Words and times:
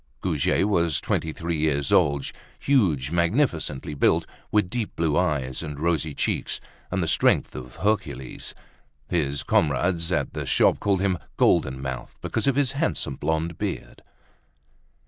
Goujet 0.21 0.65
was 0.67 0.99
twenty 0.99 1.31
three 1.31 1.57
years 1.57 1.91
old, 1.91 2.31
huge, 2.57 3.11
magnificently 3.11 3.93
built, 3.93 4.25
with 4.51 4.67
deep 4.67 4.95
blue 4.95 5.15
eyes 5.15 5.61
and 5.61 5.79
rosy 5.79 6.15
cheeks, 6.15 6.59
and 6.89 7.03
the 7.03 7.07
strength 7.07 7.55
of 7.55 7.75
Hercules. 7.75 8.55
His 9.11 9.43
comrades 9.43 10.11
at 10.11 10.33
the 10.33 10.47
shop 10.47 10.79
called 10.79 11.01
him 11.01 11.19
"Golden 11.37 11.79
Mouth" 11.79 12.17
because 12.19 12.47
of 12.47 12.55
his 12.55 12.71
handsome 12.71 13.15
blonde 13.17 13.59
beard. 13.59 14.01